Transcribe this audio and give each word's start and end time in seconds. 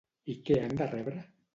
I 0.35 0.37
què 0.47 0.57
han 0.63 0.75
de 0.83 0.89
rebre? 0.97 1.23